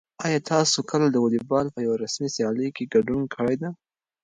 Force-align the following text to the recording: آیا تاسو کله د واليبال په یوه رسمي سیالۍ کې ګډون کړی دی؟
آیا 0.25 0.39
تاسو 0.51 0.77
کله 0.89 1.07
د 1.09 1.15
واليبال 1.23 1.65
په 1.71 1.79
یوه 1.85 2.01
رسمي 2.03 2.29
سیالۍ 2.35 2.69
کې 2.75 2.91
ګډون 2.93 3.21
کړی 3.35 3.55
دی؟ 3.61 3.69